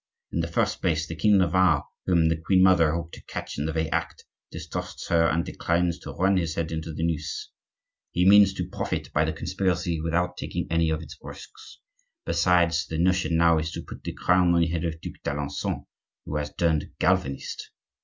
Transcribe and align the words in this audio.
In 0.31 0.39
the 0.39 0.47
first 0.47 0.81
place, 0.81 1.05
the 1.05 1.15
king 1.15 1.35
of 1.35 1.41
Navarre, 1.41 1.85
whom 2.07 2.27
the 2.29 2.35
queen 2.35 2.63
mother 2.63 2.91
hoped 2.91 3.13
to 3.13 3.23
catch 3.25 3.59
in 3.59 3.67
the 3.67 3.71
very 3.71 3.87
act, 3.91 4.25
distrusts 4.49 5.09
her, 5.09 5.27
and 5.27 5.45
declines 5.45 5.99
to 5.99 6.13
run 6.13 6.37
his 6.37 6.55
head 6.55 6.71
into 6.71 6.91
the 6.91 7.03
noose. 7.03 7.51
He 8.09 8.27
means 8.27 8.51
to 8.55 8.67
profit 8.67 9.13
by 9.13 9.25
the 9.25 9.31
conspiracy 9.31 10.01
without 10.01 10.37
taking 10.37 10.65
any 10.71 10.89
of 10.89 11.03
its 11.03 11.19
risks. 11.21 11.81
Besides, 12.25 12.87
the 12.87 12.97
notion 12.97 13.37
now 13.37 13.59
is 13.59 13.71
to 13.73 13.83
put 13.87 14.03
the 14.03 14.13
crown 14.13 14.55
on 14.55 14.61
the 14.61 14.69
head 14.69 14.85
of 14.85 14.93
the 14.99 15.07
Duc 15.11 15.21
d'Alencon, 15.21 15.85
who 16.25 16.35
has 16.37 16.51
turned 16.55 16.89
Calvinist." 16.99 17.69